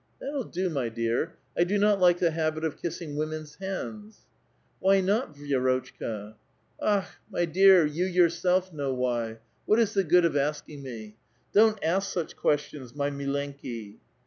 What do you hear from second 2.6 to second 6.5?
of kissing women's hands."'' Why not, Vi6rotchka?" ^^